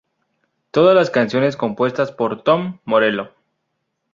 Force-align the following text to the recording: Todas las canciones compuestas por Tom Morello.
Todas 0.71 0.95
las 0.95 1.11
canciones 1.11 1.55
compuestas 1.55 2.11
por 2.11 2.43
Tom 2.43 2.79
Morello. 2.85 3.35